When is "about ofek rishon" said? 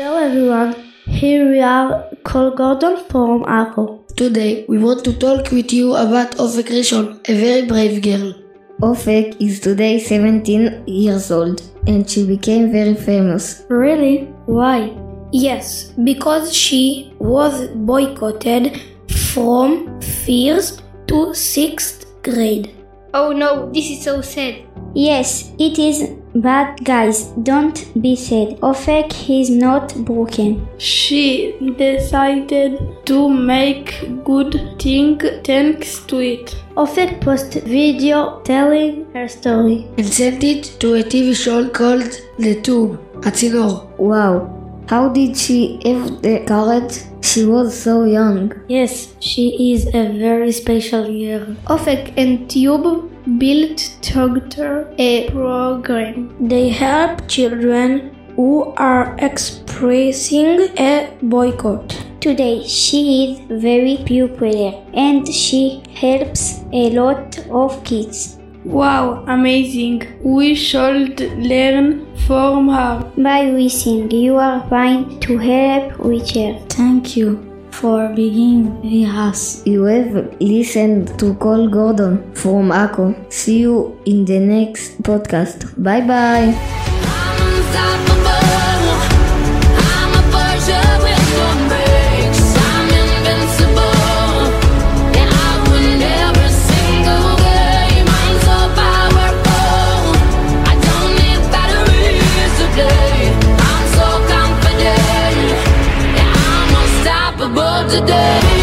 5.94-7.20